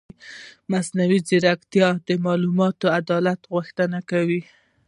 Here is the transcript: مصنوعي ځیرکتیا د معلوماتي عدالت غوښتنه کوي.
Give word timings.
مصنوعي 0.71 1.19
ځیرکتیا 1.27 1.89
د 2.07 2.09
معلوماتي 2.25 2.87
عدالت 2.99 3.39
غوښتنه 3.53 3.99
کوي. 4.09 4.41